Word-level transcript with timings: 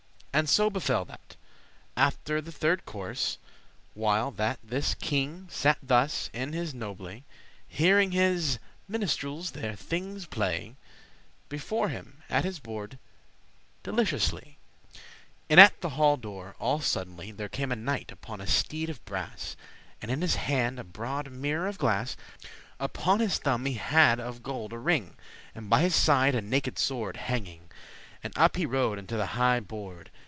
*story 0.33 0.39
<8> 0.39 0.39
And 0.39 0.49
so 0.49 0.69
befell 0.69 1.03
that, 1.05 1.35
after 1.97 2.39
the 2.39 2.53
third 2.53 2.85
course, 2.85 3.37
While 3.93 4.31
that 4.31 4.59
this 4.63 4.93
king 4.95 5.49
sat 5.51 5.77
thus 5.83 6.29
in 6.31 6.53
his 6.53 6.73
nobley,* 6.73 6.79
*noble 6.79 7.07
array 7.09 7.23
Hearing 7.67 8.11
his 8.11 8.57
ministreles 8.89 9.51
their 9.51 9.75
thinges 9.75 10.25
play 10.29 10.77
Before 11.49 11.89
him 11.89 12.23
at 12.29 12.45
his 12.45 12.59
board 12.59 12.97
deliciously, 13.83 14.57
In 15.49 15.59
at 15.59 15.79
the 15.81 15.91
halle 15.91 16.15
door 16.15 16.55
all 16.59 16.79
suddenly 16.79 17.31
There 17.33 17.49
came 17.49 17.71
a 17.71 17.75
knight 17.75 18.09
upon 18.09 18.39
a 18.39 18.47
steed 18.47 18.89
of 18.89 19.03
brass, 19.03 19.57
And 20.01 20.09
in 20.09 20.21
his 20.21 20.35
hand 20.35 20.79
a 20.79 20.85
broad 20.85 21.29
mirror 21.29 21.67
of 21.67 21.77
glass; 21.77 22.15
Upon 22.79 23.19
his 23.19 23.37
thumb 23.37 23.65
he 23.65 23.73
had 23.73 24.17
of 24.21 24.41
gold 24.43 24.71
a 24.71 24.79
ring, 24.79 25.17
And 25.53 25.69
by 25.69 25.81
his 25.81 25.93
side 25.93 26.35
a 26.35 26.41
naked 26.41 26.79
sword 26.79 27.17
hanging: 27.17 27.67
And 28.23 28.31
up 28.37 28.55
he 28.55 28.65
rode 28.65 28.97
unto 28.97 29.17
the 29.17 29.25
highe 29.35 29.67
board. 29.67 30.09